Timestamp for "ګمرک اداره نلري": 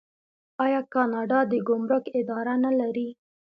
1.67-3.09